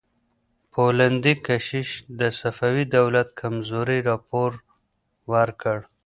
[0.73, 1.89] پولندي کشیش
[2.19, 4.51] د صفوي دولت کمزورۍ راپور
[5.33, 5.77] ورکړ.